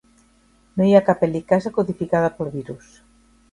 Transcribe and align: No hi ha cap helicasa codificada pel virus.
No 0.79 0.87
hi 0.91 0.95
ha 0.95 1.01
cap 1.09 1.21
helicasa 1.27 1.73
codificada 1.77 2.35
pel 2.41 2.53
virus. 2.59 2.93